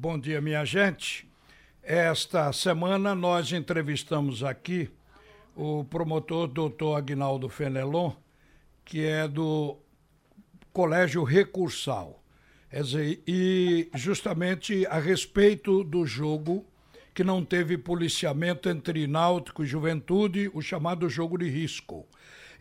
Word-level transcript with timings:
Bom 0.00 0.16
dia, 0.16 0.40
minha 0.40 0.64
gente. 0.64 1.28
Esta 1.82 2.52
semana 2.52 3.16
nós 3.16 3.50
entrevistamos 3.50 4.44
aqui 4.44 4.88
o 5.56 5.82
promotor 5.82 6.46
doutor 6.46 6.94
Agnaldo 6.94 7.48
Fenelon, 7.48 8.12
que 8.84 9.04
é 9.04 9.26
do 9.26 9.76
Colégio 10.72 11.24
Recursal. 11.24 12.22
E 13.26 13.90
justamente 13.92 14.86
a 14.86 15.00
respeito 15.00 15.82
do 15.82 16.06
jogo 16.06 16.64
que 17.12 17.24
não 17.24 17.44
teve 17.44 17.76
policiamento 17.76 18.68
entre 18.68 19.04
Náutico 19.08 19.64
e 19.64 19.66
Juventude, 19.66 20.48
o 20.54 20.62
chamado 20.62 21.10
jogo 21.10 21.36
de 21.36 21.50
risco. 21.50 22.06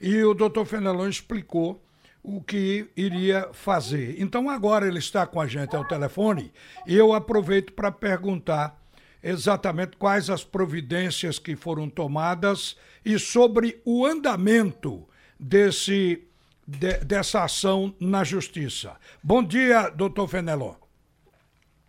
E 0.01 0.23
o 0.23 0.33
doutor 0.33 0.65
Fenelon 0.65 1.07
explicou 1.07 1.79
o 2.27 2.41
que 2.41 2.89
iria 2.97 3.47
fazer. 3.53 4.21
Então 4.21 4.49
agora 4.49 4.85
ele 4.85 4.99
está 4.99 5.25
com 5.25 5.39
a 5.39 5.47
gente 5.47 5.73
ao 5.73 5.87
telefone 5.87 6.51
e 6.85 6.93
eu 6.93 7.13
aproveito 7.13 7.71
para 7.71 7.89
perguntar 7.89 8.77
exatamente 9.23 9.95
quais 9.95 10.29
as 10.29 10.43
providências 10.43 11.39
que 11.39 11.55
foram 11.55 11.89
tomadas 11.89 12.77
e 13.05 13.17
sobre 13.17 13.81
o 13.85 14.05
andamento 14.05 15.07
desse, 15.39 16.27
de, 16.67 16.97
dessa 16.97 17.45
ação 17.45 17.95
na 17.97 18.25
justiça. 18.25 18.97
Bom 19.23 19.41
dia, 19.41 19.89
doutor 19.89 20.27
Fenelon. 20.27 20.75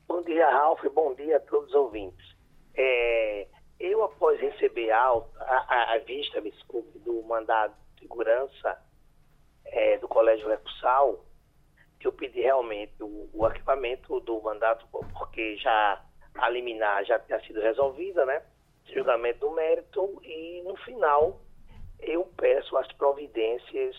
Bom 0.06 0.22
dia, 0.22 0.48
Ralf. 0.50 0.80
Bom 0.94 1.14
dia 1.14 1.38
a 1.38 1.40
todos 1.40 1.68
os 1.70 1.74
ouvintes. 1.74 2.36
É, 2.76 3.48
eu, 3.80 4.04
após 4.04 4.40
receber 4.40 4.92
a, 4.92 5.20
a, 5.40 5.94
a 5.94 5.98
vista, 6.06 6.40
me 6.40 6.52
desculpe, 6.52 6.96
do 7.00 7.24
mandado 7.24 7.74
de 7.96 8.02
segurança 8.02 8.87
é, 9.72 9.98
do 9.98 10.08
Colégio 10.08 10.48
Recursal, 10.48 11.24
eu 12.00 12.12
pedi 12.12 12.40
realmente 12.40 12.94
o, 13.02 13.28
o 13.32 13.44
arquivamento 13.44 14.20
do 14.20 14.40
mandato, 14.40 14.86
porque 14.90 15.56
já 15.56 16.02
a 16.34 16.48
liminar 16.48 17.04
já 17.04 17.18
tinha 17.18 17.40
sido 17.40 17.60
resolvida, 17.60 18.24
né? 18.24 18.42
Julgamento 18.84 19.40
do 19.40 19.50
mérito, 19.50 20.20
e 20.22 20.62
no 20.62 20.76
final 20.76 21.40
eu 22.00 22.24
peço 22.36 22.76
as 22.76 22.90
providências, 22.92 23.96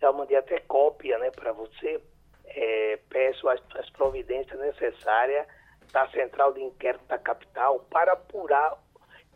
já 0.00 0.12
mandei 0.12 0.36
até 0.36 0.60
cópia 0.60 1.18
né, 1.18 1.30
para 1.30 1.52
você, 1.52 2.00
é, 2.46 2.98
peço 3.08 3.48
as, 3.48 3.60
as 3.76 3.90
providências 3.90 4.58
necessárias 4.58 5.46
da 5.92 6.08
Central 6.10 6.52
de 6.52 6.62
Inquérito 6.62 7.04
da 7.06 7.18
Capital 7.18 7.80
para 7.90 8.12
apurar 8.12 8.78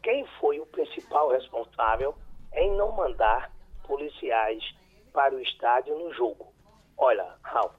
quem 0.03 0.25
foi 0.41 0.61
o 0.61 0.67
principal 0.67 1.29
responsável 1.31 2.15
em 2.55 2.71
não 2.77 2.93
mandar 2.93 3.53
policiais 3.87 4.63
para 5.09 5.35
o 5.35 5.41
estádio 5.41 5.99
no 5.99 6.13
jogo. 6.13 6.53
Olha, 6.97 7.35
Raul, 7.43 7.71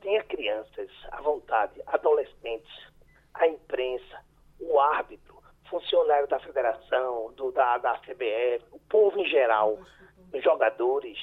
tenha 0.00 0.22
crianças 0.24 0.90
à 1.10 1.20
vontade, 1.20 1.80
adolescentes, 1.86 2.72
a 3.34 3.46
imprensa, 3.46 4.24
o 4.60 4.78
árbitro, 4.78 5.42
funcionário 5.68 6.28
da 6.28 6.38
federação, 6.40 7.32
do, 7.32 7.50
da, 7.52 7.78
da 7.78 7.98
CBF, 7.98 8.64
o 8.72 8.78
povo 8.80 9.18
em 9.18 9.26
geral, 9.26 9.78
os 10.32 10.42
jogadores, 10.42 11.18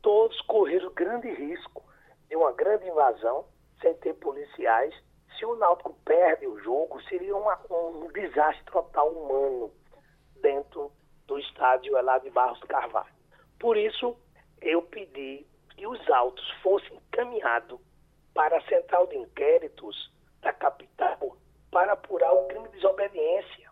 todos 0.00 0.40
correram 0.42 0.92
grande 0.92 1.28
risco 1.32 1.82
de 2.28 2.36
uma 2.36 2.52
grande 2.52 2.86
invasão 2.88 3.44
sem 3.80 3.94
ter 3.94 4.14
policiais 4.14 4.94
se 5.38 5.46
o 5.46 5.56
Náutico 5.56 5.94
perde 6.04 6.46
o 6.46 6.58
jogo, 6.60 7.02
seria 7.02 7.36
uma, 7.36 7.58
um 7.70 8.06
desastre 8.12 8.64
total 8.66 9.08
humano 9.08 9.72
dentro 10.40 10.92
do 11.26 11.38
estádio 11.38 12.00
lá 12.00 12.18
de 12.18 12.30
Barros 12.30 12.60
Carvalho. 12.60 13.12
Por 13.58 13.76
isso, 13.76 14.16
eu 14.62 14.82
pedi 14.82 15.46
que 15.70 15.86
os 15.86 16.10
autos 16.10 16.48
fossem 16.62 16.96
encaminhados 16.96 17.80
para 18.34 18.56
a 18.56 18.62
central 18.62 19.06
de 19.08 19.16
inquéritos 19.16 20.10
da 20.40 20.52
capital 20.52 21.36
para 21.70 21.92
apurar 21.92 22.32
o 22.32 22.48
crime 22.48 22.68
de 22.68 22.76
desobediência. 22.76 23.70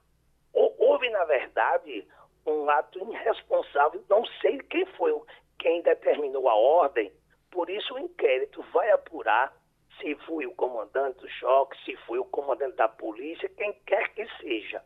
Houve, 0.52 1.08
na 1.10 1.24
verdade, 1.24 2.06
um 2.46 2.68
ato 2.68 2.98
irresponsável, 2.98 4.02
não 4.08 4.24
sei 4.40 4.58
quem 4.58 4.84
foi 4.96 5.12
quem 5.58 5.82
determinou 5.82 6.48
a 6.48 6.54
ordem, 6.54 7.12
por 7.50 7.68
isso 7.68 7.94
o 7.94 7.98
inquérito 7.98 8.62
vai 8.72 8.90
apurar 8.90 9.54
se 10.00 10.14
foi 10.26 10.46
o 10.46 10.54
comandante 10.54 11.20
do 11.20 11.28
choque, 11.28 11.76
se 11.84 11.94
foi 12.06 12.18
o 12.18 12.24
comandante 12.24 12.76
da 12.76 12.88
polícia, 12.88 13.48
quem 13.50 13.72
quer 13.86 14.08
que 14.14 14.26
seja. 14.38 14.82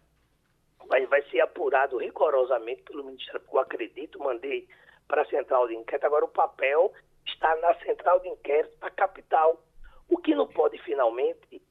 Mas 0.89 1.09
vai 1.09 1.23
ser 1.31 1.41
apurado 1.41 1.99
rigorosamente 1.99 2.83
pelo 2.83 3.05
Ministério, 3.05 3.41
eu 3.51 3.59
acredito, 3.59 4.19
mandei 4.19 4.69
para 5.07 5.23
a 5.23 5.27
central 5.27 5.69
de 5.69 5.75
inquérito. 5.75 6.07
Agora 6.07 6.25
o 6.25 6.29
papel 6.29 6.93
está 7.27 7.55
na 7.57 7.75
central 7.81 8.21
de 8.21 8.29
inquérito 8.29 8.79
da 8.79 8.91
capital. 8.91 9.63
O 10.09 10.19
que 10.19 10.35
não 10.35 10.47
pode 10.47 10.79
finalmente 10.83 11.63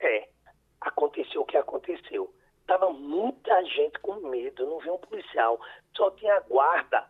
é 0.00 0.28
aconteceu 0.80 1.42
o 1.42 1.46
que 1.46 1.56
aconteceu. 1.56 2.32
Tava 2.66 2.90
muita 2.90 3.62
gente 3.64 3.98
com 4.00 4.14
medo, 4.28 4.66
não 4.66 4.78
viu 4.78 4.94
um 4.94 4.98
policial, 4.98 5.60
só 5.96 6.10
tinha 6.12 6.40
guarda 6.40 7.06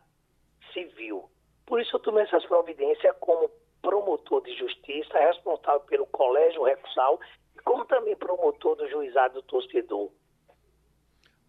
civil. 0.73 1.31
Por 1.67 1.81
isso 1.81 1.97
eu 1.97 2.01
tomei 2.01 2.25
essas 2.25 2.45
providências 2.47 3.17
como 3.21 3.51
promotor 3.81 4.43
de 4.43 4.57
justiça, 4.57 5.19
responsável 5.19 5.81
pelo 5.83 6.07
colégio 6.07 6.65
recursal, 6.65 7.21
como 7.65 7.85
também 7.85 8.17
promotor 8.17 8.77
do 8.77 8.89
juizado 8.89 9.35
do 9.35 9.43
torcedor. 9.43 10.11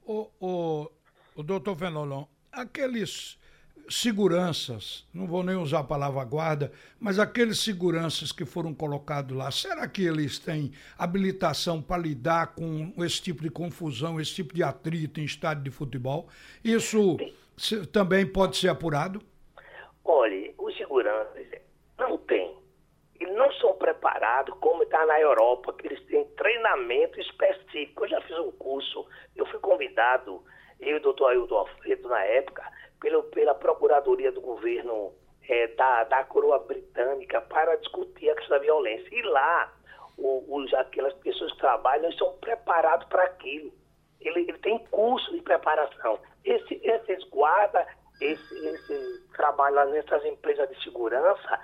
O, 0.05 0.29
o, 0.39 0.91
o 1.35 1.43
doutor 1.43 1.75
Fenelon, 1.75 2.25
aqueles 2.51 3.39
seguranças, 3.89 5.07
não 5.13 5.27
vou 5.27 5.43
nem 5.43 5.55
usar 5.55 5.79
a 5.79 5.83
palavra 5.83 6.23
guarda, 6.23 6.71
mas 6.99 7.19
aqueles 7.19 7.59
seguranças 7.59 8.31
que 8.31 8.45
foram 8.45 8.73
colocados 8.73 9.35
lá, 9.35 9.51
será 9.51 9.87
que 9.87 10.03
eles 10.03 10.39
têm 10.39 10.71
habilitação 10.97 11.81
para 11.81 12.01
lidar 12.01 12.55
com 12.55 12.93
esse 12.99 13.21
tipo 13.21 13.41
de 13.41 13.49
confusão, 13.49 14.19
esse 14.19 14.33
tipo 14.33 14.53
de 14.53 14.63
atrito 14.63 15.19
em 15.19 15.23
estádio 15.25 15.63
de 15.63 15.71
futebol? 15.71 16.27
Isso 16.63 17.17
também 17.91 18.25
pode 18.25 18.57
ser 18.57 18.69
apurado? 18.69 19.21
Olhe, 20.03 20.53
os 20.57 20.75
seguranças 20.77 21.47
não 21.97 22.17
tem. 22.17 22.55
Eles 23.19 23.35
não 23.35 23.51
são 23.53 23.73
preparados 23.73 24.55
como 24.59 24.83
está 24.83 25.05
na 25.05 25.19
Europa, 25.19 25.73
que 25.73 25.87
eles 25.87 26.03
têm 26.05 26.25
treinamento 26.35 27.19
específico. 27.19 28.03
Eu 28.03 28.09
já 28.09 28.21
fiz 28.21 28.37
um 28.39 28.51
curso, 28.51 29.07
eu 29.35 29.45
fui 29.45 29.59
convidado, 29.59 30.43
eu 30.79 30.95
e 30.95 30.99
o 30.99 31.01
doutor 31.01 31.29
Ailton 31.29 31.55
Alfredo, 31.55 32.09
na 32.09 32.21
época, 32.23 32.63
pelo, 32.99 33.23
pela 33.23 33.55
Procuradoria 33.55 34.31
do 34.31 34.41
Governo 34.41 35.13
é, 35.47 35.67
da, 35.67 36.03
da 36.05 36.23
coroa 36.23 36.59
britânica 36.59 37.41
para 37.41 37.75
discutir 37.77 38.29
a 38.29 38.35
questão 38.35 38.57
da 38.57 38.63
violência. 38.63 39.07
E 39.11 39.21
lá, 39.23 39.71
o, 40.17 40.43
os, 40.55 40.73
aquelas 40.73 41.13
pessoas 41.15 41.51
que 41.53 41.59
trabalham 41.59 42.11
são 42.13 42.33
preparados 42.37 43.07
para 43.07 43.23
aquilo. 43.23 43.71
Ele, 44.19 44.41
ele, 44.41 44.57
tem 44.59 44.79
curso 44.87 45.31
de 45.31 45.41
preparação. 45.41 46.19
Esse, 46.43 46.79
esses 46.83 47.23
guardas, 47.29 47.85
esse, 48.21 48.67
esse 48.67 49.27
trabalho 49.35 49.91
nessas 49.91 50.23
empresas 50.25 50.67
de 50.69 50.83
segurança, 50.83 51.59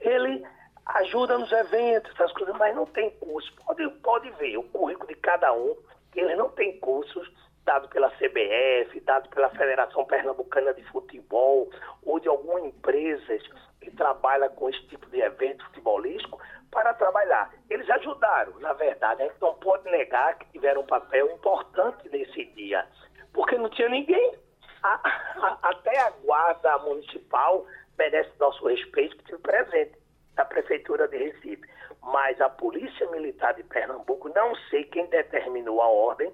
ele 0.00 0.46
ajuda 0.86 1.36
nos 1.36 1.50
eventos, 1.52 2.12
essas 2.12 2.32
coisas, 2.32 2.56
mas 2.56 2.74
não 2.74 2.86
tem 2.86 3.10
curso. 3.18 3.52
Pode, 3.66 3.88
pode 4.02 4.30
ver 4.32 4.56
o 4.56 4.62
currículo 4.62 5.08
de 5.08 5.16
cada 5.16 5.52
um, 5.52 5.76
ele 6.14 6.34
não 6.36 6.48
tem 6.50 6.78
cursos 6.78 7.30
dado 7.66 7.88
pela 7.88 8.08
CBF, 8.12 9.00
dado 9.00 9.28
pela 9.28 9.50
Federação 9.50 10.04
Pernambucana 10.06 10.72
de 10.72 10.82
Futebol, 10.84 11.68
ou 12.04 12.20
de 12.20 12.28
algumas 12.28 12.64
empresas 12.64 13.42
que 13.80 13.90
trabalham 13.90 14.48
com 14.50 14.70
esse 14.70 14.86
tipo 14.86 15.10
de 15.10 15.20
evento 15.20 15.64
futebolístico, 15.66 16.40
para 16.70 16.94
trabalhar. 16.94 17.52
Eles 17.68 17.88
ajudaram, 17.90 18.58
na 18.60 18.72
verdade, 18.72 19.22
a 19.22 19.26
gente 19.26 19.40
não 19.40 19.54
pode 19.54 19.84
negar 19.90 20.38
que 20.38 20.46
tiveram 20.52 20.82
um 20.82 20.86
papel 20.86 21.30
importante 21.32 22.08
nesse 22.08 22.44
dia, 22.52 22.86
porque 23.32 23.58
não 23.58 23.68
tinha 23.68 23.88
ninguém. 23.88 24.34
A, 24.82 24.94
a, 24.94 25.58
até 25.62 25.98
a 26.00 26.10
guarda 26.22 26.78
municipal 26.78 27.66
merece 27.98 28.30
nosso 28.38 28.64
respeito 28.66 29.16
que 29.16 29.22
esteve 29.24 29.42
presente 29.42 29.98
da 30.34 30.44
Prefeitura 30.44 31.08
de 31.08 31.16
Recife. 31.16 31.62
Mas 32.02 32.40
a 32.40 32.48
Polícia 32.48 33.10
Militar 33.10 33.54
de 33.54 33.64
Pernambuco, 33.64 34.28
não 34.28 34.54
sei 34.70 34.84
quem 34.84 35.06
determinou 35.06 35.82
a 35.82 35.88
ordem 35.88 36.32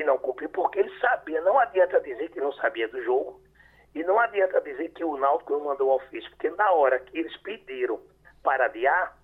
e 0.00 0.04
não 0.04 0.18
cumpriu, 0.18 0.48
porque 0.48 0.78
ele 0.78 0.98
sabia. 0.98 1.40
Não 1.42 1.58
adianta 1.58 2.00
dizer 2.00 2.30
que 2.30 2.40
não 2.40 2.52
sabia 2.54 2.88
do 2.88 3.02
jogo 3.04 3.40
e 3.94 4.02
não 4.02 4.18
adianta 4.18 4.60
dizer 4.60 4.90
que 4.90 5.04
o 5.04 5.16
Náutico 5.16 5.52
não 5.52 5.64
mandou 5.64 5.94
ofício, 5.94 6.30
porque 6.30 6.50
na 6.50 6.72
hora 6.72 6.98
que 7.00 7.18
eles 7.18 7.36
pediram 7.38 8.00
para 8.42 8.66
adiar 8.66 9.16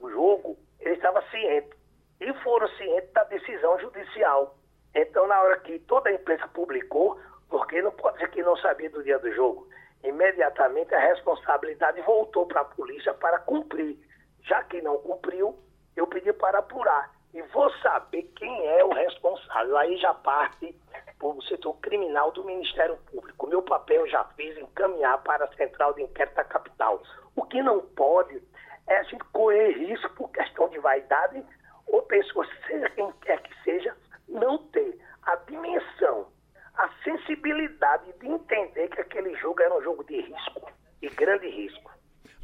o 0.00 0.08
jogo, 0.10 0.56
ele 0.80 0.94
estava 0.94 1.22
ciente. 1.30 1.76
E 2.20 2.32
foram 2.42 2.68
cientes 2.68 3.12
da 3.12 3.24
decisão 3.24 3.78
judicial. 3.80 4.56
Então, 4.94 5.26
na 5.26 5.40
hora 5.42 5.58
que 5.60 5.78
toda 5.80 6.08
a 6.08 6.12
imprensa 6.12 6.46
publicou, 6.48 7.18
porque 7.48 7.82
não 7.82 7.90
pode 7.90 8.18
dizer 8.18 8.30
que 8.30 8.42
não 8.42 8.56
sabia 8.58 8.88
do 8.90 9.02
dia 9.02 9.18
do 9.18 9.32
jogo, 9.32 9.68
imediatamente 10.02 10.94
a 10.94 11.00
responsabilidade 11.00 12.00
voltou 12.02 12.46
para 12.46 12.60
a 12.60 12.64
polícia 12.64 13.12
para 13.14 13.40
cumprir. 13.40 13.98
Já 14.42 14.62
que 14.64 14.80
não 14.80 14.98
cumpriu, 14.98 15.58
eu 15.96 16.06
pedi 16.06 16.32
para 16.32 16.58
apurar. 16.58 17.13
E 17.34 17.42
vou 17.52 17.68
saber 17.82 18.22
quem 18.36 18.66
é 18.68 18.84
o 18.84 18.92
responsável. 18.92 19.76
Aí 19.76 19.96
já 19.98 20.14
parte 20.14 20.74
o 21.20 21.42
setor 21.42 21.74
criminal 21.80 22.30
do 22.32 22.44
Ministério 22.44 22.96
Público. 23.10 23.46
Meu 23.46 23.62
papel 23.62 24.06
já 24.08 24.24
fiz 24.36 24.56
encaminhar 24.58 25.22
para 25.22 25.44
a 25.44 25.56
Central 25.56 25.94
de 25.94 26.02
Inquérito 26.02 26.36
da 26.36 26.44
Capital. 26.44 27.02
O 27.34 27.42
que 27.42 27.62
não 27.62 27.80
pode 27.80 28.40
é 28.86 28.98
a 28.98 29.02
gente 29.04 29.24
correr 29.32 29.72
risco 29.72 30.10
por 30.14 30.30
questão 30.30 30.68
de 30.68 30.78
vaidade 30.78 31.42
ou 31.86 32.02
pessoas, 32.02 32.48
seja 32.66 32.88
quem 32.90 33.10
quer 33.22 33.42
que 33.42 33.64
seja, 33.64 33.96
não 34.28 34.58
ter 34.68 34.98
a 35.22 35.36
dimensão, 35.36 36.28
a 36.76 36.88
sensibilidade 37.02 38.12
de 38.20 38.26
entender 38.26 38.88
que 38.88 39.00
aquele 39.00 39.34
jogo 39.36 39.62
era 39.62 39.74
um 39.74 39.82
jogo 39.82 40.04
de 40.04 40.20
risco, 40.20 40.70
de 41.00 41.08
grande 41.08 41.48
risco. 41.48 41.90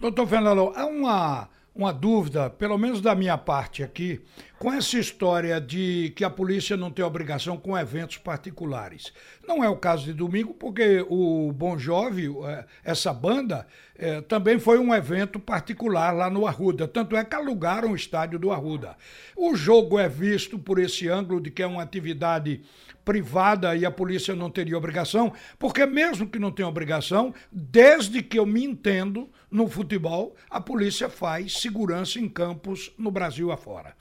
Doutor 0.01 0.27
Fernando, 0.27 0.73
há 0.75 0.87
uma 0.87 1.49
uma 1.75 1.93
dúvida, 1.93 2.51
pelo 2.51 2.77
menos 2.77 3.01
da 3.01 3.15
minha 3.15 3.39
parte 3.39 3.83
aqui, 3.83 4.21
com 4.61 4.71
essa 4.71 4.99
história 4.99 5.59
de 5.59 6.12
que 6.15 6.23
a 6.23 6.29
polícia 6.29 6.77
não 6.77 6.91
tem 6.91 7.03
obrigação 7.03 7.57
com 7.57 7.79
eventos 7.79 8.19
particulares. 8.19 9.11
Não 9.49 9.65
é 9.65 9.69
o 9.71 9.77
caso 9.79 10.05
de 10.05 10.12
domingo, 10.12 10.53
porque 10.53 11.03
o 11.09 11.51
Bon 11.51 11.79
Jovi, 11.79 12.29
é, 12.45 12.67
essa 12.85 13.11
banda, 13.11 13.67
é, 13.97 14.21
também 14.21 14.59
foi 14.59 14.79
um 14.79 14.95
evento 14.95 15.41
particular 15.41 16.15
lá 16.15 16.29
no 16.29 16.47
Arruda. 16.47 16.87
Tanto 16.87 17.17
é 17.17 17.25
que 17.25 17.35
alugaram 17.35 17.93
o 17.93 17.97
estádio 17.97 18.39
do 18.39 18.53
Arruda. 18.53 18.99
O 19.35 19.57
jogo 19.57 19.99
é 19.99 20.11
visto 20.11 20.59
por 20.59 20.79
esse 20.79 21.09
ângulo 21.09 21.41
de 21.41 21.51
que 21.51 21.62
é 21.62 21.67
uma 21.67 21.83
atividade 21.83 22.61
privada 23.03 23.75
e 23.75 23.87
a 23.87 23.91
polícia 23.91 24.37
não 24.37 24.51
teria 24.51 24.77
obrigação, 24.77 25.33
porque 25.59 25.87
mesmo 25.87 26.29
que 26.29 26.39
não 26.39 26.53
tenha 26.53 26.69
obrigação, 26.69 27.33
desde 27.51 28.23
que 28.23 28.39
eu 28.39 28.45
me 28.45 28.62
entendo 28.62 29.31
no 29.51 29.67
futebol, 29.67 30.37
a 30.51 30.61
polícia 30.61 31.09
faz 31.09 31.55
segurança 31.55 32.19
em 32.19 32.29
campos 32.29 32.93
no 32.99 33.11
Brasil 33.11 33.51
afora. 33.51 33.99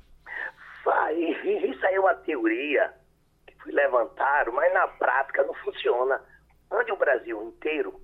Faz. 0.89 1.17
Isso 1.17 1.85
aí 1.85 1.95
é 1.95 1.98
uma 2.09 2.15
teoria 2.15 2.93
que 3.45 3.55
foi 3.61 3.71
levantada, 3.71 4.51
mas 4.51 4.73
na 4.73 4.87
prática 4.87 5.43
não 5.43 5.53
funciona. 5.55 6.21
Ande 6.71 6.91
o 6.91 6.97
Brasil 6.97 7.41
inteiro 7.43 7.99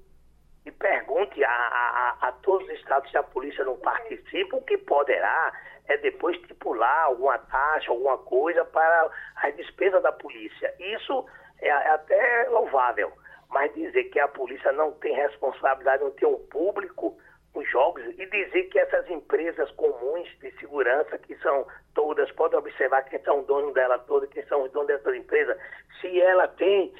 e 0.66 0.72
pergunte 0.72 1.44
a, 1.44 1.50
a, 1.50 2.28
a 2.28 2.31
todos 2.31 2.68
os 2.68 2.74
estados 2.75 3.10
se 3.12 3.18
a 3.18 3.24
polícia 3.24 3.63
não 3.63 3.78
participa, 3.78 4.57
o 4.57 4.62
que 4.63 4.78
poderá 4.78 5.54
é 5.88 5.98
depois 5.98 6.36
estipular 6.38 7.04
alguma 7.04 7.38
taxa, 7.38 7.92
alguma 7.92 8.18
coisa 8.18 8.66
para 8.66 9.10
a 9.36 9.50
despesa 9.52 10.02
da 10.02 10.12
polícia. 10.12 10.74
Isso 10.80 11.25
é, 11.60 11.68
é 11.68 11.90
até 11.90 12.50
louvável, 12.50 13.12
mas 13.50 13.74
dizer 13.74 14.06
que 14.06 14.19
a 14.19 14.28
polícia 14.28 14.72
não 14.72 14.92
tem 14.94 15.16
responsabilidade, 15.16 16.04
não 16.04 16.12
tem 16.12 16.28
um 16.28 16.40
público 16.48 17.16
nos 17.56 17.69
jogos 17.69 18.04
e 18.06 18.25
dizer 18.25 18.63
que 18.69 18.78
essas 18.78 19.10
empresas 19.10 19.72
comuns 19.72 20.28
de 20.40 20.52
segurança, 20.60 21.18
que 21.18 21.36
são 21.38 21.66
todas, 21.94 22.31
pode 22.34 22.56
observar 22.56 23.04
quem 23.04 23.19
são 23.24 23.44
donos 23.44 23.74
dela 23.74 23.98
toda, 24.00 24.28
quem 24.28 24.46
são 24.46 24.63
os 24.63 24.72
donos 24.72 24.88
dessa 24.88 25.16
empresa, 25.16 25.57
se 26.02 26.22
ela 26.22 26.48
tem 26.50 26.94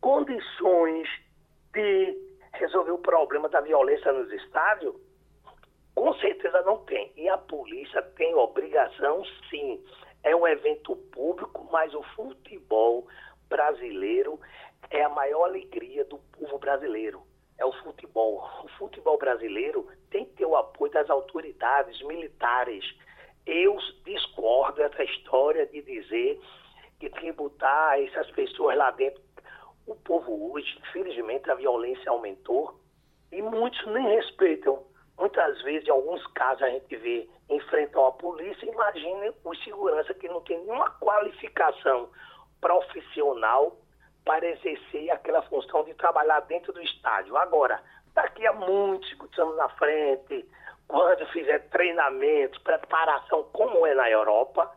condições 0.00 1.08
de 1.72 2.16
resolver 2.54 2.90
o 2.90 2.98
problema 2.98 3.48
da 3.48 3.60
violência 3.60 4.12
nos 4.12 4.30
estádios, 4.32 4.94
com 5.94 6.12
certeza 6.14 6.62
não 6.62 6.78
tem. 6.84 7.12
E 7.16 7.28
a 7.28 7.38
polícia 7.38 8.02
tem 8.16 8.34
obrigação, 8.34 9.24
sim. 9.48 9.82
É 10.22 10.36
um 10.36 10.46
evento 10.46 10.94
público, 11.12 11.66
mas 11.72 11.92
o 11.94 12.02
futebol 12.14 13.06
brasileiro 13.48 14.38
é 14.90 15.02
a 15.02 15.08
maior 15.08 15.44
alegria 15.44 16.04
do 16.04 16.18
povo 16.18 16.58
brasileiro. 16.58 17.22
É 17.58 17.64
o 17.64 17.72
futebol. 17.82 18.48
O 18.64 18.68
futebol 18.78 19.18
brasileiro 19.18 19.86
tem 20.10 20.24
que 20.24 20.32
ter 20.32 20.46
o 20.46 20.56
apoio 20.56 20.92
das 20.92 21.08
autoridades 21.10 22.00
militares. 22.02 22.84
Eu 23.46 23.76
discordo 24.04 24.78
dessa 24.78 25.02
história 25.04 25.66
de 25.66 25.82
dizer 25.82 26.40
que 26.98 27.10
tributar 27.10 28.00
essas 28.00 28.30
pessoas 28.32 28.76
lá 28.76 28.90
dentro. 28.92 29.22
O 29.86 29.96
povo 29.96 30.52
hoje, 30.52 30.78
infelizmente, 30.80 31.50
a 31.50 31.54
violência 31.54 32.10
aumentou 32.10 32.80
e 33.32 33.42
muitos 33.42 33.84
nem 33.86 34.16
respeitam 34.16 34.84
Muitas 35.18 35.62
vezes, 35.62 35.86
em 35.86 35.90
alguns 35.90 36.26
casos, 36.28 36.62
a 36.62 36.70
gente 36.70 36.96
vê 36.96 37.28
enfrentam 37.48 38.06
a 38.06 38.12
polícia. 38.12 38.66
Imagine 38.66 39.32
os 39.44 39.62
segurança 39.62 40.14
que 40.14 40.28
não 40.28 40.40
tem 40.40 40.58
nenhuma 40.58 40.90
qualificação 40.98 42.08
profissional 42.60 43.76
para 44.24 44.46
exercer 44.46 45.10
aquela 45.10 45.42
função 45.42 45.84
de 45.84 45.94
trabalhar 45.94 46.40
dentro 46.40 46.72
do 46.72 46.80
estádio. 46.82 47.36
Agora, 47.36 47.82
daqui 48.14 48.46
a 48.46 48.52
muitos 48.52 49.38
anos 49.38 49.56
na 49.56 49.68
frente, 49.70 50.48
quando 50.86 51.26
fizer 51.28 51.58
treinamentos, 51.70 52.58
preparação, 52.62 53.44
como 53.52 53.86
é 53.86 53.94
na 53.94 54.08
Europa, 54.10 54.70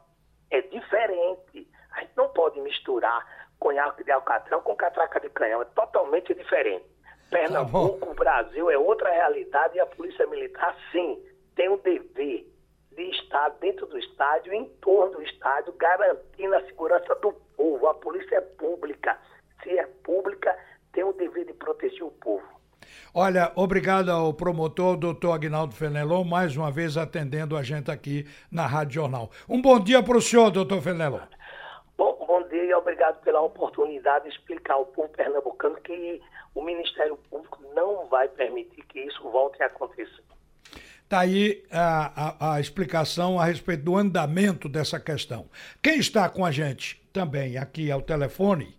é 0.50 0.62
diferente. 0.62 1.68
A 1.92 2.02
gente 2.02 2.14
não 2.16 2.30
pode 2.30 2.60
misturar 2.62 3.26
conhaque 3.60 4.04
de 4.04 4.12
alcatrão 4.12 4.62
com 4.62 4.76
catraca 4.76 5.20
de 5.20 5.30
canhão, 5.30 5.62
é 5.62 5.66
totalmente 5.66 6.34
diferente. 6.34 6.86
Pernambuco, 7.30 8.06
tá 8.06 8.12
o 8.12 8.14
Brasil 8.14 8.70
é 8.70 8.78
outra 8.78 9.12
realidade 9.12 9.78
e 9.78 9.80
a 9.80 9.86
Polícia 9.86 10.28
Militar, 10.28 10.76
sim, 10.92 11.24
tem 11.56 11.70
o 11.70 11.78
dever 11.78 12.46
de 12.92 13.04
estar 13.10 13.50
dentro 13.60 13.86
do 13.88 13.98
estádio, 13.98 14.54
em 14.54 14.66
torno 14.80 15.18
do 15.18 15.24
estádio, 15.24 15.74
garantindo 15.74 16.56
a 16.56 16.66
segurança 16.66 17.14
do 17.16 17.34
povo. 17.58 17.88
A 17.88 17.94
polícia 17.94 18.38
é 18.38 18.42
pública. 18.42 19.20
Se 19.66 19.80
é 19.80 19.88
pública, 20.04 20.56
tem 20.94 21.04
o 21.04 21.12
dever 21.12 21.44
de 21.46 21.54
proteger 21.54 22.04
o 22.04 22.12
povo. 22.12 22.46
Olha, 23.12 23.52
obrigado 23.56 24.10
ao 24.10 24.32
promotor, 24.32 24.96
doutor 24.96 25.32
Agnaldo 25.32 25.74
Fenelon, 25.74 26.24
mais 26.24 26.56
uma 26.56 26.70
vez 26.70 26.98
atendendo 26.98 27.58
a 27.58 27.64
gente 27.64 27.90
aqui 27.90 28.28
na 28.52 28.68
Rádio 28.68 29.02
Jornal. 29.02 29.32
Um 29.50 29.60
bom 29.60 29.80
dia 29.80 30.04
para 30.04 30.18
o 30.18 30.22
senhor, 30.22 30.52
doutor 30.52 30.84
Fenelon. 30.84 31.22
Bom, 31.98 32.26
bom 32.28 32.48
dia 32.48 32.64
e 32.64 32.74
obrigado 32.76 33.20
pela 33.24 33.42
oportunidade 33.42 34.30
de 34.30 34.36
explicar 34.36 34.76
ao 34.76 34.86
povo 34.86 35.10
pernambucano 35.10 35.78
que 35.78 36.22
o 36.54 36.62
Ministério 36.64 37.18
Público 37.28 37.60
não 37.74 38.06
vai 38.08 38.28
permitir 38.28 38.84
que 38.86 39.00
isso 39.00 39.24
volte 39.32 39.64
a 39.64 39.66
acontecer. 39.66 40.24
Está 41.04 41.22
aí 41.22 41.64
a, 41.72 42.50
a, 42.50 42.56
a, 42.56 42.60
explicação 42.60 43.40
a 43.40 43.46
respeito 43.46 43.84
do 43.84 43.96
andamento 43.96 44.70
dessa 44.70 45.00
questão. 45.00 45.50
Quem 45.82 45.98
está 45.98 46.30
com 46.30 46.46
a 46.46 46.52
gente 46.52 47.02
também 47.12 47.58
aqui 47.58 47.90
ao 47.92 48.02
telefone 48.02 48.76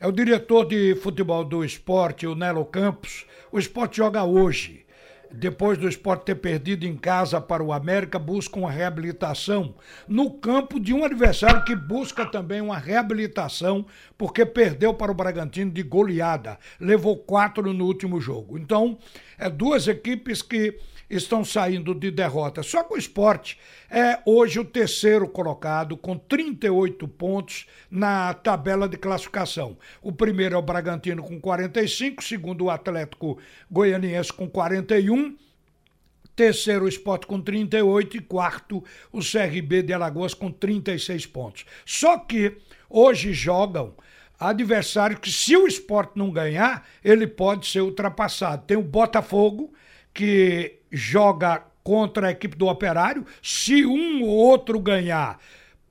é 0.00 0.06
o 0.06 0.12
diretor 0.12 0.64
de 0.66 0.94
futebol 0.96 1.44
do 1.44 1.64
esporte, 1.64 2.26
o 2.26 2.34
Nelo 2.34 2.64
Campos. 2.64 3.26
O 3.52 3.58
esporte 3.58 3.98
joga 3.98 4.24
hoje 4.24 4.84
depois 5.36 5.76
do 5.76 5.88
esporte 5.88 6.26
ter 6.26 6.36
perdido 6.36 6.86
em 6.86 6.96
casa 6.96 7.40
para 7.40 7.62
o 7.62 7.72
América, 7.72 8.18
busca 8.18 8.58
uma 8.58 8.70
reabilitação 8.70 9.74
no 10.06 10.30
campo 10.30 10.78
de 10.78 10.94
um 10.94 11.04
adversário 11.04 11.64
que 11.64 11.74
busca 11.74 12.24
também 12.24 12.60
uma 12.60 12.78
reabilitação, 12.78 13.84
porque 14.16 14.46
perdeu 14.46 14.94
para 14.94 15.10
o 15.10 15.14
Bragantino 15.14 15.72
de 15.72 15.82
goleada. 15.82 16.56
Levou 16.78 17.16
quatro 17.16 17.72
no 17.72 17.84
último 17.84 18.20
jogo. 18.20 18.56
Então, 18.56 18.96
é 19.36 19.50
duas 19.50 19.88
equipes 19.88 20.40
que 20.40 20.78
estão 21.08 21.44
saindo 21.44 21.94
de 21.94 22.10
derrota. 22.10 22.62
Só 22.62 22.82
que 22.82 22.94
o 22.94 22.98
esporte 22.98 23.58
é 23.90 24.20
hoje 24.24 24.58
o 24.58 24.64
terceiro 24.64 25.28
colocado, 25.28 25.96
com 25.96 26.16
38 26.16 27.06
pontos 27.08 27.66
na 27.90 28.34
tabela 28.34 28.88
de 28.88 28.96
classificação. 28.96 29.76
O 30.02 30.12
primeiro 30.12 30.54
é 30.54 30.58
o 30.58 30.62
Bragantino 30.62 31.22
com 31.22 31.40
45, 31.40 32.22
segundo 32.22 32.64
o 32.64 32.70
Atlético 32.70 33.38
Goianiense 33.70 34.32
com 34.32 34.48
41 34.48 35.36
terceiro 36.34 36.84
o 36.84 36.88
Sport 36.88 37.26
com 37.26 37.40
38 37.40 38.16
e 38.16 38.20
quarto 38.20 38.82
o 39.12 39.20
CRB 39.20 39.82
de 39.82 39.92
Alagoas 39.92 40.34
com 40.34 40.50
36 40.50 41.26
pontos. 41.26 41.64
Só 41.86 42.18
que 42.18 42.56
hoje 42.90 43.32
jogam 43.32 43.94
adversários 44.38 45.20
que 45.20 45.30
se 45.30 45.56
o 45.56 45.66
Sport 45.66 46.10
não 46.16 46.30
ganhar, 46.30 46.86
ele 47.04 47.26
pode 47.26 47.66
ser 47.66 47.80
ultrapassado. 47.80 48.64
Tem 48.66 48.76
o 48.76 48.82
Botafogo 48.82 49.72
que 50.14 50.76
joga 50.90 51.64
contra 51.82 52.28
a 52.28 52.30
equipe 52.30 52.56
do 52.56 52.66
Operário. 52.66 53.26
Se 53.42 53.84
um 53.84 54.22
ou 54.22 54.30
outro 54.30 54.80
ganhar 54.80 55.38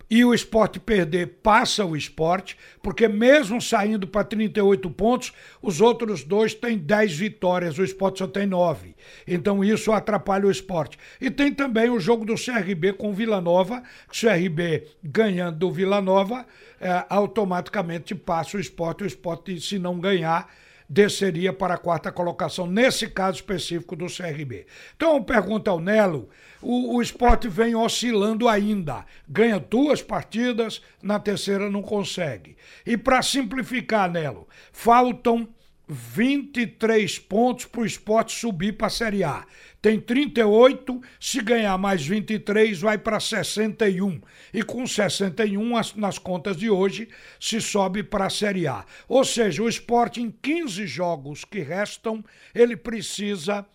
e 0.10 0.24
o 0.24 0.32
esporte 0.32 0.80
perder, 0.80 1.40
passa 1.42 1.84
o 1.84 1.96
esporte, 1.96 2.56
porque 2.84 3.08
mesmo 3.08 3.60
saindo 3.60 4.08
para 4.08 4.24
38 4.24 4.88
pontos, 4.92 5.34
os 5.60 5.82
outros 5.82 6.24
dois 6.24 6.54
têm 6.54 6.78
10 6.78 7.16
vitórias, 7.16 7.80
o 7.80 7.84
esporte 7.84 8.20
só 8.20 8.28
tem 8.28 8.46
9. 8.46 8.96
Então 9.28 9.64
isso 9.64 9.92
atrapalha 9.92 10.46
o 10.46 10.52
esporte. 10.52 11.00
E 11.20 11.32
tem 11.32 11.52
também 11.52 11.90
o 11.90 12.00
jogo 12.00 12.26
do 12.26 12.36
CRB 12.36 12.94
com 12.94 13.10
o 13.10 13.14
Vila 13.14 13.42
Nova, 13.42 13.82
o 14.08 14.12
CRB 14.12 14.88
ganhando 15.04 15.58
do 15.58 15.72
Vila 15.72 16.00
Nova, 16.00 16.46
é, 16.80 17.06
automaticamente 17.10 18.14
passa 18.14 18.58
o 18.58 18.60
esporte, 18.60 19.04
o 19.04 19.08
esporte, 19.08 19.60
se 19.60 19.80
não 19.80 20.00
ganhar, 20.00 20.48
desceria 20.90 21.54
para 21.54 21.76
a 21.76 21.78
quarta 21.78 22.12
colocação, 22.12 22.68
nesse 22.68 23.08
caso 23.08 23.38
específico 23.38 23.96
do 23.96 24.06
CRB. 24.06 24.66
Então, 24.96 25.24
pergunta 25.24 25.72
ao 25.72 25.80
Nelo: 25.80 26.30
o, 26.62 26.96
o 26.96 27.02
esporte 27.02 27.48
vem 27.48 27.76
oscilando 27.76 28.48
ainda. 28.48 29.06
Ganha 29.28 29.60
duas 29.60 30.02
partidas, 30.02 30.82
na 31.02 31.20
terceira 31.20 31.70
não 31.70 31.82
consegue. 31.82 32.56
E 32.86 32.98
para 32.98 33.22
simplificar, 33.22 34.10
Nelo, 34.10 34.48
faltam 34.72 35.48
23 35.88 37.20
pontos 37.20 37.66
para 37.66 37.82
o 37.82 37.86
esporte 37.86 38.34
subir 38.34 38.78
para 38.78 38.88
a 38.88 38.90
Série 38.90 39.24
A. 39.24 39.46
Tem 39.82 40.00
38, 40.00 41.02
se 41.20 41.42
ganhar 41.42 41.78
mais 41.78 42.06
23, 42.06 42.80
vai 42.80 42.98
para 42.98 43.20
61. 43.20 44.22
E 44.54 44.64
com 44.64 44.88
61, 44.88 45.72
nas 45.98 46.18
contas 46.18 46.56
de 46.56 46.70
hoje, 46.70 47.10
se 47.40 47.60
sobe 47.60 48.02
para 48.02 48.28
a 48.28 48.30
Série 48.30 48.66
A. 48.66 48.86
Ou 49.10 49.26
seja, 49.26 49.62
o 49.62 49.68
esporte, 49.68 50.22
em 50.22 50.32
15 50.32 50.88
jogos 50.88 51.44
que 51.44 51.60
restam, 51.60 52.24
ele 52.56 52.78
precisa 52.78 53.66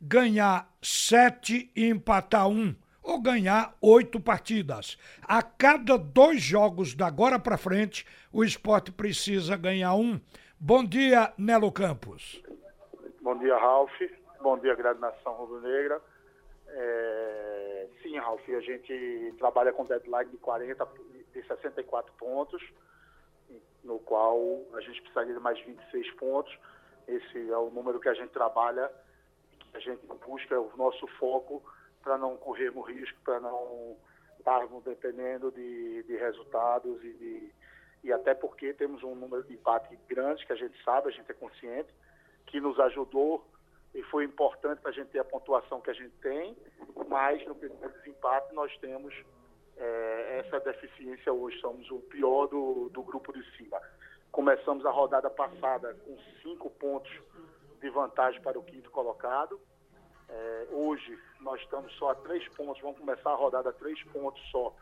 ganhar 0.00 0.72
7 0.80 1.70
e 1.76 1.88
empatar 1.88 2.48
1. 2.48 2.74
ou 3.02 3.20
ganhar 3.20 3.76
oito 3.82 4.18
partidas. 4.18 4.96
A 5.22 5.42
cada 5.42 5.98
dois 5.98 6.42
jogos 6.42 6.94
da 6.94 7.06
agora 7.06 7.38
para 7.38 7.58
frente, 7.58 8.06
o 8.32 8.42
esporte 8.42 8.90
precisa 8.90 9.58
ganhar 9.58 9.94
um. 9.94 10.18
Bom 10.66 10.82
dia, 10.82 11.30
Nelo 11.36 11.70
Campos. 11.70 12.42
Bom 13.20 13.36
dia, 13.36 13.54
Ralf. 13.54 13.92
Bom 14.40 14.56
dia, 14.58 14.74
Grande 14.74 14.98
Nação 14.98 15.34
Rubro-Negra. 15.34 16.00
É... 16.68 17.86
Sim, 18.02 18.16
Ralf, 18.16 18.40
a 18.48 18.60
gente 18.60 19.34
trabalha 19.36 19.74
com 19.74 19.84
deadline 19.84 20.30
de 20.30 20.38
40, 20.38 20.88
de 21.34 21.46
64 21.46 22.10
pontos, 22.14 22.62
no 23.84 23.98
qual 23.98 24.40
a 24.72 24.80
gente 24.80 25.02
precisaria 25.02 25.34
de 25.34 25.38
mais 25.38 25.60
26 25.66 26.10
pontos. 26.12 26.58
Esse 27.06 27.50
é 27.50 27.58
o 27.58 27.68
número 27.68 28.00
que 28.00 28.08
a 28.08 28.14
gente 28.14 28.30
trabalha, 28.30 28.90
que 29.70 29.76
a 29.76 29.80
gente 29.80 30.00
busca, 30.26 30.54
é 30.54 30.58
o 30.58 30.74
nosso 30.78 31.06
foco 31.18 31.62
para 32.02 32.16
não 32.16 32.38
corrermos 32.38 32.88
risco, 32.88 33.18
para 33.22 33.38
não 33.38 33.98
estarmos 34.38 34.82
dependendo 34.82 35.52
de, 35.52 36.04
de 36.04 36.16
resultados 36.16 37.04
e, 37.04 37.12
de, 37.12 37.52
e 38.04 38.12
até 38.12 38.34
porque 38.34 38.74
temos 38.74 39.02
um 39.02 39.14
número 39.14 39.42
de 39.42 39.54
empate 39.54 39.98
grande, 40.06 40.46
que 40.46 40.52
a 40.52 40.56
gente 40.56 40.80
sabe, 40.84 41.08
a 41.08 41.10
gente 41.10 41.30
é 41.30 41.34
consciente, 41.34 41.88
que 42.46 42.60
nos 42.60 42.78
ajudou 42.78 43.42
e 43.94 44.02
foi 44.04 44.24
importante 44.24 44.80
para 44.80 44.90
a 44.90 44.94
gente 44.94 45.08
ter 45.08 45.20
a 45.20 45.24
pontuação 45.24 45.80
que 45.80 45.90
a 45.90 45.94
gente 45.94 46.14
tem, 46.16 46.54
mas 47.08 47.44
no 47.46 47.54
primeiro 47.54 47.88
desempate 47.94 48.54
nós 48.54 48.76
temos 48.78 49.14
é, 49.78 50.38
essa 50.44 50.60
deficiência 50.60 51.32
hoje, 51.32 51.58
somos 51.60 51.90
o 51.90 51.98
pior 52.00 52.46
do, 52.46 52.90
do 52.90 53.02
grupo 53.02 53.32
de 53.32 53.42
cima. 53.56 53.80
Começamos 54.30 54.84
a 54.84 54.90
rodada 54.90 55.30
passada 55.30 55.94
com 56.04 56.18
cinco 56.42 56.68
pontos 56.68 57.10
de 57.80 57.88
vantagem 57.88 58.42
para 58.42 58.58
o 58.58 58.62
quinto 58.62 58.90
colocado, 58.90 59.58
é, 60.28 60.66
hoje 60.72 61.18
nós 61.40 61.60
estamos 61.60 61.92
só 61.94 62.10
a 62.10 62.14
três 62.16 62.46
pontos, 62.48 62.82
vamos 62.82 62.98
começar 62.98 63.30
a 63.30 63.34
rodada 63.34 63.70
a 63.70 63.72
três 63.72 64.02
pontos 64.04 64.42
só 64.50 64.74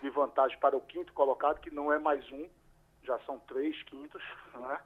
de 0.00 0.08
vantagem 0.10 0.58
para 0.58 0.76
o 0.76 0.80
quinto 0.80 1.12
colocado, 1.12 1.60
que 1.60 1.70
não 1.70 1.92
é 1.92 1.98
mais 1.98 2.24
um, 2.32 2.48
já 3.04 3.18
são 3.20 3.38
três 3.40 3.82
quintos. 3.84 4.22
Né? 4.54 4.78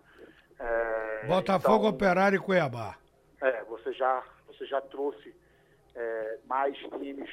É, 0.58 1.26
Botafogo, 1.26 1.86
então, 1.86 1.90
Operário 1.90 2.36
e 2.36 2.40
Cuiabá. 2.40 2.96
É, 3.40 3.62
você 3.64 3.92
já, 3.92 4.22
você 4.46 4.66
já 4.66 4.80
trouxe 4.80 5.34
é, 5.94 6.38
mais 6.46 6.76
times 6.78 7.30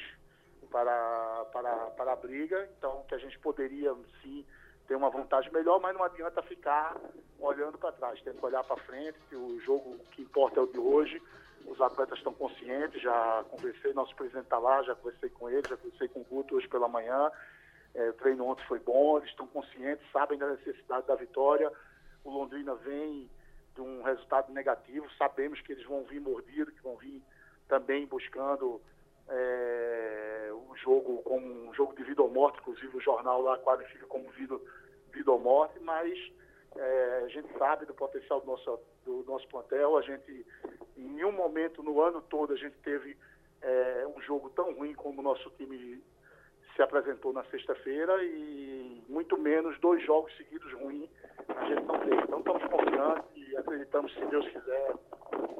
para, 0.70 1.44
para, 1.52 1.74
para 1.90 2.12
a 2.12 2.16
briga, 2.16 2.68
então 2.76 3.04
que 3.08 3.14
a 3.14 3.18
gente 3.18 3.38
poderia 3.38 3.94
sim 4.22 4.44
ter 4.88 4.96
uma 4.96 5.10
vantagem 5.10 5.52
melhor, 5.52 5.80
mas 5.80 5.94
não 5.94 6.02
adianta 6.02 6.42
ficar 6.42 6.96
olhando 7.38 7.78
para 7.78 7.92
trás, 7.92 8.20
tem 8.22 8.34
que 8.34 8.44
olhar 8.44 8.64
para 8.64 8.76
frente, 8.82 9.18
que 9.28 9.36
o 9.36 9.60
jogo 9.60 9.98
que 10.10 10.22
importa 10.22 10.60
é 10.60 10.62
o 10.62 10.66
de 10.66 10.78
hoje 10.78 11.22
os 11.66 11.80
atletas 11.80 12.18
estão 12.18 12.32
conscientes, 12.34 13.00
já 13.00 13.44
conversei, 13.50 13.92
nosso 13.92 14.14
presidente 14.16 14.44
está 14.44 14.58
lá, 14.58 14.82
já 14.82 14.94
conversei 14.94 15.30
com 15.30 15.48
ele, 15.48 15.62
já 15.68 15.76
conversei 15.76 16.08
com 16.08 16.20
o 16.20 16.24
Guto 16.24 16.56
hoje 16.56 16.68
pela 16.68 16.88
manhã. 16.88 17.30
É, 17.94 18.08
o 18.08 18.12
treino 18.14 18.46
ontem 18.46 18.64
foi 18.66 18.78
bom, 18.78 19.18
eles 19.18 19.28
estão 19.30 19.46
conscientes, 19.46 20.04
sabem 20.12 20.38
da 20.38 20.48
necessidade 20.48 21.06
da 21.06 21.14
vitória. 21.14 21.70
O 22.24 22.30
Londrina 22.30 22.74
vem 22.76 23.28
de 23.74 23.80
um 23.80 24.02
resultado 24.02 24.52
negativo, 24.52 25.06
sabemos 25.18 25.60
que 25.60 25.72
eles 25.72 25.84
vão 25.84 26.04
vir 26.04 26.20
mordidos, 26.20 26.74
que 26.74 26.82
vão 26.82 26.96
vir 26.96 27.22
também 27.68 28.06
buscando 28.06 28.80
é, 29.28 30.50
o 30.52 30.76
jogo 30.76 31.22
como 31.22 31.46
um 31.46 31.74
jogo 31.74 31.94
de 31.94 32.02
vida 32.04 32.22
ou 32.22 32.30
morte, 32.30 32.58
inclusive 32.60 32.96
o 32.96 33.00
jornal 33.00 33.40
lá 33.40 33.58
qualifica 33.58 34.06
como 34.06 34.28
vida, 34.30 34.58
vida 35.12 35.30
ou 35.30 35.38
morte, 35.38 35.78
mas 35.80 36.18
é, 36.76 37.22
a 37.24 37.28
gente 37.28 37.48
sabe 37.58 37.86
do 37.86 37.94
potencial 37.94 38.40
do 38.40 38.46
nosso, 38.46 38.78
do 39.04 39.24
nosso 39.24 39.46
plantel, 39.48 39.96
a 39.96 40.02
gente 40.02 40.46
em 40.96 41.08
nenhum 41.08 41.32
momento 41.32 41.82
no 41.82 42.00
ano 42.00 42.20
todo 42.22 42.52
a 42.52 42.56
gente 42.56 42.76
teve 42.78 43.16
é, 43.60 44.06
um 44.14 44.20
jogo 44.22 44.50
tão 44.50 44.74
ruim 44.74 44.94
como 44.94 45.20
o 45.20 45.24
nosso 45.24 45.50
time 45.50 46.02
se 46.74 46.82
apresentou 46.82 47.32
na 47.32 47.44
sexta-feira 47.44 48.22
e 48.24 49.02
muito 49.08 49.38
menos 49.38 49.78
dois 49.80 50.04
jogos 50.04 50.34
seguidos 50.36 50.72
ruins 50.74 51.10
a 51.48 51.66
gente 51.66 51.84
não 51.84 51.98
teve. 52.00 52.22
Então 52.22 52.38
estamos 52.38 52.62
confiantes 52.64 53.30
e 53.36 53.56
acreditamos, 53.56 54.12
se 54.14 54.24
Deus 54.26 54.46
quiser, 54.48 54.94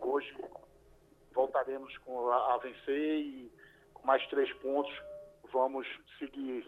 hoje 0.00 0.34
voltaremos 1.34 1.96
com, 1.98 2.30
a, 2.30 2.54
a 2.54 2.58
vencer 2.58 3.20
e 3.20 3.52
com 3.94 4.06
mais 4.06 4.26
três 4.28 4.52
pontos 4.54 4.92
vamos 5.52 5.86
seguir 6.18 6.66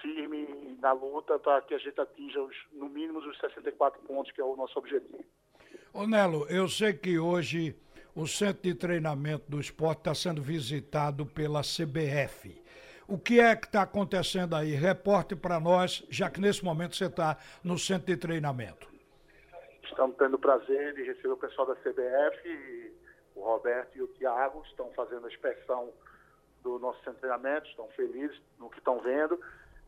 firme 0.00 0.78
na 0.80 0.92
luta 0.92 1.38
para 1.38 1.60
que 1.62 1.74
a 1.74 1.78
gente 1.78 2.00
atinja 2.00 2.42
os, 2.42 2.56
no 2.72 2.88
mínimo 2.88 3.18
os 3.18 3.38
64 3.38 4.00
pontos, 4.02 4.32
que 4.32 4.40
é 4.40 4.44
o 4.44 4.56
nosso 4.56 4.78
objetivo. 4.78 5.24
Ô 5.92 6.06
Nelo, 6.06 6.46
eu 6.48 6.68
sei 6.68 6.92
que 6.92 7.18
hoje 7.18 7.76
o 8.14 8.26
centro 8.26 8.62
de 8.62 8.74
treinamento 8.74 9.50
do 9.50 9.60
esporte 9.60 9.98
está 10.00 10.14
sendo 10.14 10.42
visitado 10.42 11.26
pela 11.26 11.60
CBF. 11.62 12.63
O 13.06 13.18
que 13.18 13.38
é 13.38 13.54
que 13.54 13.66
está 13.66 13.82
acontecendo 13.82 14.56
aí? 14.56 14.74
Reporte 14.74 15.36
para 15.36 15.60
nós, 15.60 16.02
já 16.08 16.30
que 16.30 16.40
nesse 16.40 16.64
momento 16.64 16.96
você 16.96 17.04
está 17.04 17.36
no 17.62 17.78
centro 17.78 18.06
de 18.06 18.16
treinamento. 18.16 18.88
Estamos 19.82 20.16
tendo 20.16 20.34
o 20.34 20.38
prazer 20.38 20.94
de 20.94 21.02
receber 21.02 21.28
o 21.28 21.36
pessoal 21.36 21.66
da 21.66 21.74
CBF, 21.76 22.94
o 23.36 23.42
Roberto 23.42 23.96
e 23.98 24.02
o 24.02 24.06
Tiago 24.08 24.62
estão 24.66 24.90
fazendo 24.96 25.26
a 25.26 25.28
inspeção 25.28 25.92
do 26.62 26.78
nosso 26.78 26.98
centro 27.00 27.14
de 27.14 27.20
treinamento, 27.20 27.68
estão 27.68 27.88
felizes 27.88 28.40
no 28.58 28.70
que 28.70 28.78
estão 28.78 28.98
vendo. 29.00 29.38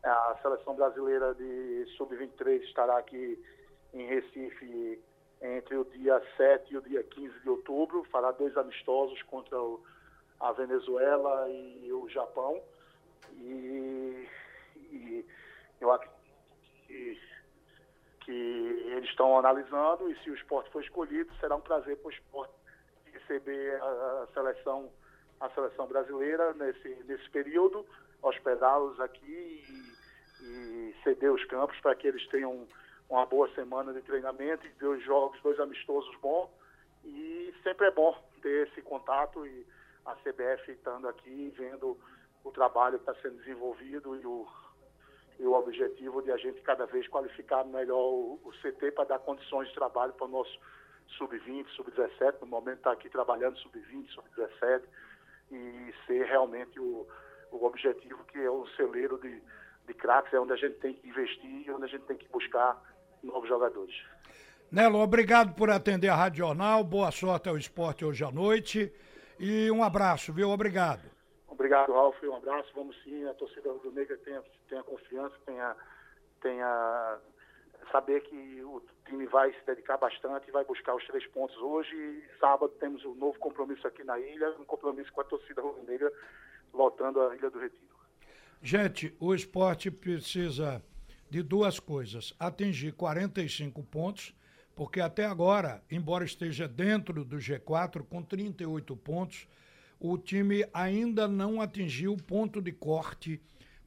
A 0.03 0.37
seleção 0.43 0.75
brasileira 0.75 1.33
de 1.33 1.85
sub-23 1.97 2.61
estará 2.65 2.99
aqui 2.99 3.43
em 3.93 4.05
Recife 4.05 5.01
entre 5.41 5.75
o 5.75 5.85
dia 5.85 6.21
7 6.37 6.71
e 6.71 6.77
o 6.77 6.81
dia 6.81 7.03
15 7.03 7.39
de 7.39 7.49
outubro, 7.49 8.03
fará 8.11 8.31
dois 8.31 8.55
amistosos 8.55 9.21
contra 9.23 9.57
a 10.39 10.51
Venezuela 10.51 11.49
e 11.49 11.91
o 11.91 12.07
Japão. 12.09 12.61
E, 13.33 14.27
e 14.75 15.25
eu 15.79 15.91
acredito 15.91 16.17
que, 16.87 17.19
que 18.21 18.31
eles 18.31 19.09
estão 19.09 19.37
analisando 19.37 20.09
e 20.09 20.17
se 20.19 20.29
o 20.29 20.35
esporte 20.35 20.71
for 20.71 20.83
escolhido, 20.83 21.33
será 21.39 21.55
um 21.55 21.61
prazer 21.61 21.97
para 21.97 22.07
o 22.07 22.11
esporte 22.11 22.53
receber 23.11 23.81
a, 23.81 24.27
seleção 24.33 24.91
a 25.39 25.49
seleção 25.51 25.85
brasileira 25.85 26.53
nesse, 26.55 26.89
nesse 27.05 27.29
período, 27.29 27.85
hospedá-los 28.23 28.99
aqui 28.99 29.63
e, 30.41 30.45
e 30.45 30.95
ceder 31.03 31.31
os 31.31 31.43
campos 31.45 31.79
para 31.79 31.95
que 31.95 32.07
eles 32.07 32.25
tenham 32.29 32.67
uma 33.09 33.25
boa 33.25 33.47
semana 33.53 33.93
de 33.93 34.01
treinamento 34.01 34.65
e 34.65 34.69
dois 34.79 35.03
jogos, 35.03 35.39
dois 35.41 35.59
amistosos 35.59 36.15
bons. 36.21 36.49
E 37.05 37.53
sempre 37.63 37.87
é 37.87 37.91
bom 37.91 38.17
ter 38.41 38.67
esse 38.67 38.81
contato 38.81 39.45
e 39.45 39.65
a 40.05 40.15
CBF 40.15 40.71
estando 40.71 41.07
aqui, 41.07 41.53
vendo 41.57 41.97
o 42.47 42.51
trabalho 42.51 42.99
que 42.99 43.09
está 43.09 43.21
sendo 43.21 43.37
desenvolvido 43.37 44.15
e 44.15 44.25
o, 44.25 44.47
e 45.39 45.45
o 45.45 45.53
objetivo 45.53 46.21
de 46.21 46.31
a 46.31 46.37
gente 46.37 46.61
cada 46.61 46.85
vez 46.85 47.07
qualificar 47.07 47.63
melhor 47.65 47.99
o, 47.99 48.39
o 48.43 48.51
CT 48.61 48.91
para 48.91 49.05
dar 49.05 49.19
condições 49.19 49.67
de 49.67 49.75
trabalho 49.75 50.13
para 50.13 50.25
o 50.25 50.29
nosso 50.29 50.57
sub-20, 51.17 51.67
sub-17. 51.75 52.41
No 52.41 52.47
momento 52.47 52.77
está 52.77 52.91
aqui 52.91 53.09
trabalhando 53.09 53.57
sub-20, 53.57 54.09
sub-17 54.09 54.83
e 55.51 55.93
ser 56.05 56.25
realmente 56.25 56.79
o, 56.79 57.07
o 57.51 57.65
objetivo 57.65 58.23
que 58.25 58.39
é 58.39 58.49
o 58.49 58.65
celeiro 58.75 59.17
de, 59.19 59.41
de 59.85 59.93
craques, 59.93 60.33
é 60.33 60.39
onde 60.39 60.53
a 60.53 60.57
gente 60.57 60.77
tem 60.79 60.93
que 60.93 61.07
investir 61.07 61.67
e 61.67 61.71
onde 61.71 61.85
a 61.85 61.87
gente 61.87 62.05
tem 62.05 62.17
que 62.17 62.27
buscar 62.29 62.81
novos 63.23 63.47
jogadores. 63.47 63.95
Nelo, 64.71 64.99
obrigado 64.99 65.53
por 65.53 65.69
atender 65.69 66.09
a 66.09 66.15
Rádio 66.15 66.39
Jornal. 66.39 66.83
Boa 66.83 67.11
sorte 67.11 67.47
ao 67.47 67.57
esporte 67.57 68.03
hoje 68.03 68.23
à 68.23 68.31
noite. 68.31 68.91
E 69.39 69.71
um 69.71 69.83
abraço, 69.83 70.33
viu? 70.33 70.49
Obrigado. 70.49 71.16
Obrigado, 71.57 71.91
Ralf. 71.91 72.15
Um 72.23 72.35
abraço. 72.35 72.69
Vamos 72.75 72.95
sim. 73.03 73.27
A 73.27 73.33
torcida 73.33 73.73
do 73.73 73.91
Negra 73.91 74.15
tenha, 74.17 74.43
tenha 74.69 74.83
confiança, 74.83 75.35
tenha, 75.43 75.75
tenha 76.39 77.19
saber 77.91 78.21
que 78.21 78.61
o 78.63 78.79
time 79.07 79.25
vai 79.25 79.51
se 79.51 79.65
dedicar 79.65 79.97
bastante 79.97 80.51
vai 80.51 80.63
buscar 80.65 80.93
os 80.93 81.05
três 81.07 81.25
pontos 81.27 81.57
hoje. 81.57 81.95
E 81.95 82.39
sábado 82.39 82.71
temos 82.79 83.03
um 83.05 83.15
novo 83.15 83.39
compromisso 83.39 83.87
aqui 83.87 84.03
na 84.03 84.19
ilha, 84.19 84.51
um 84.59 84.65
compromisso 84.65 85.11
com 85.11 85.21
a 85.21 85.23
torcida 85.23 85.59
rubro-negra, 85.59 86.13
lotando 86.71 87.21
a 87.21 87.35
Ilha 87.35 87.49
do 87.49 87.59
Retiro. 87.59 87.97
Gente, 88.61 89.15
o 89.19 89.33
esporte 89.33 89.89
precisa 89.89 90.83
de 91.27 91.41
duas 91.41 91.79
coisas: 91.79 92.35
atingir 92.39 92.91
45 92.91 93.81
pontos, 93.83 94.31
porque 94.75 95.01
até 95.01 95.25
agora, 95.25 95.81
embora 95.89 96.23
esteja 96.23 96.67
dentro 96.67 97.25
do 97.25 97.37
G4 97.37 98.05
com 98.07 98.21
38 98.21 98.95
pontos, 98.95 99.47
o 99.99 100.17
time 100.17 100.65
ainda 100.73 101.27
não 101.27 101.61
atingiu 101.61 102.13
o 102.13 102.21
ponto 102.21 102.61
de 102.61 102.71
corte 102.71 103.41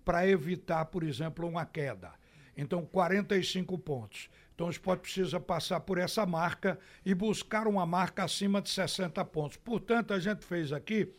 para 0.05 0.27
evitar, 0.27 0.87
por 0.87 1.03
exemplo, 1.03 1.47
uma 1.47 1.65
queda. 1.65 2.13
Então, 2.57 2.85
45 2.85 3.79
pontos. 3.79 4.29
Então, 4.55 4.67
o 4.67 4.71
esporte 4.71 5.03
precisa 5.03 5.41
passar 5.41 5.81
por 5.81 5.99
essa 5.99 6.27
marca 6.27 6.79
e 7.05 7.15
buscar 7.15 7.67
uma 7.67 7.87
marca 7.87 8.25
acima 8.25 8.61
de 8.61 8.69
60 8.69 9.25
pontos. 9.27 9.57
Portanto, 9.57 10.13
a 10.13 10.19
gente 10.19 10.45
fez 10.45 10.73
aqui 10.73 11.13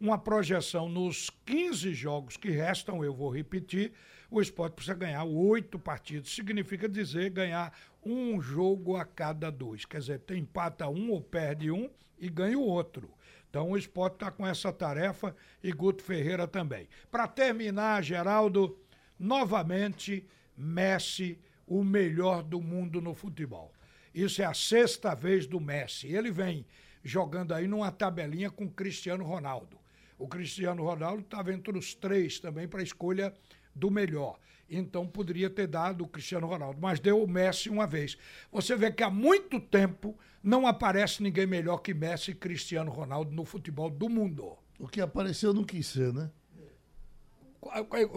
uma 0.00 0.18
projeção 0.18 0.88
nos 0.88 1.30
15 1.44 1.92
jogos 1.92 2.36
que 2.36 2.50
restam, 2.50 3.04
eu 3.04 3.14
vou 3.14 3.30
repetir, 3.30 3.92
o 4.30 4.40
esporte 4.40 4.74
precisa 4.74 4.96
ganhar 4.96 5.24
oito 5.24 5.78
partidas. 5.78 6.30
Significa 6.30 6.88
dizer 6.88 7.30
ganhar 7.30 7.76
um 8.04 8.40
jogo 8.40 8.96
a 8.96 9.04
cada 9.04 9.50
dois. 9.50 9.84
Quer 9.84 10.00
dizer, 10.00 10.22
empata 10.30 10.88
um 10.88 11.10
ou 11.10 11.20
perde 11.20 11.70
um 11.70 11.90
e 12.18 12.28
ganha 12.28 12.58
o 12.58 12.62
outro. 12.62 13.10
Então 13.48 13.70
o 13.70 13.76
esporte 13.76 14.14
está 14.14 14.30
com 14.30 14.46
essa 14.46 14.72
tarefa 14.72 15.34
e 15.62 15.72
Guto 15.72 16.02
Ferreira 16.02 16.46
também. 16.46 16.88
Para 17.10 17.26
terminar, 17.26 18.02
Geraldo, 18.02 18.78
novamente 19.18 20.26
Messi, 20.56 21.38
o 21.66 21.82
melhor 21.82 22.42
do 22.42 22.60
mundo 22.60 23.00
no 23.00 23.14
futebol. 23.14 23.72
Isso 24.14 24.40
é 24.40 24.44
a 24.44 24.54
sexta 24.54 25.14
vez 25.14 25.46
do 25.46 25.60
Messi. 25.60 26.08
Ele 26.08 26.30
vem 26.30 26.64
jogando 27.02 27.52
aí 27.52 27.66
numa 27.66 27.90
tabelinha 27.90 28.50
com 28.50 28.68
Cristiano 28.68 29.24
Ronaldo. 29.24 29.78
O 30.18 30.26
Cristiano 30.26 30.82
Ronaldo 30.82 31.20
estava 31.20 31.52
entre 31.52 31.76
os 31.76 31.94
três 31.94 32.40
também 32.40 32.66
para 32.66 32.82
escolha 32.82 33.34
do 33.76 33.90
melhor. 33.90 34.38
Então 34.68 35.06
poderia 35.06 35.48
ter 35.48 35.68
dado 35.68 36.02
o 36.02 36.08
Cristiano 36.08 36.46
Ronaldo, 36.46 36.80
mas 36.80 36.98
deu 36.98 37.22
o 37.22 37.28
Messi 37.28 37.68
uma 37.70 37.86
vez. 37.86 38.18
Você 38.50 38.74
vê 38.74 38.90
que 38.90 39.02
há 39.02 39.10
muito 39.10 39.60
tempo 39.60 40.18
não 40.42 40.66
aparece 40.66 41.22
ninguém 41.22 41.46
melhor 41.46 41.78
que 41.78 41.94
Messi 41.94 42.32
e 42.32 42.34
Cristiano 42.34 42.90
Ronaldo 42.90 43.30
no 43.32 43.44
futebol 43.44 43.88
do 43.88 44.08
mundo. 44.08 44.56
O 44.78 44.88
que 44.88 45.00
apareceu 45.00 45.54
não 45.54 45.64
quis 45.64 45.86
ser, 45.86 46.12
né? 46.12 46.30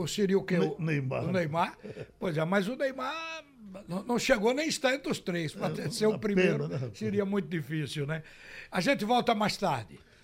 Seria 0.08 0.38
o 0.38 0.44
que? 0.44 0.58
Ne 0.58 0.76
Neymar. 0.78 1.24
O 1.24 1.32
Neymar? 1.32 1.78
Pois 2.20 2.38
é, 2.38 2.46
mas 2.46 2.68
o 2.68 2.76
Neymar 2.76 3.44
não 4.06 4.20
chegou 4.20 4.54
nem 4.54 4.68
estar 4.68 4.94
entre 4.94 5.12
os 5.12 5.20
três. 5.20 5.54
Para 5.54 5.82
é, 5.82 5.90
ser 5.90 6.08
o 6.08 6.20
primeiro 6.20 6.68
pena, 6.68 6.80
né? 6.80 6.92
seria 6.94 7.26
muito 7.26 7.48
difícil, 7.48 8.06
né? 8.06 8.24
A 8.72 8.82
gente 8.82 9.06
volta 9.06 9.34
mais 9.34 9.58
tarde. 9.58 10.00